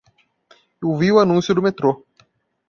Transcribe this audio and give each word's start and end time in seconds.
Eu 0.83 0.91
vi 0.99 1.09
o 1.11 1.19
anúncio 1.23 1.53
do 1.55 1.61
metrô 1.61 1.91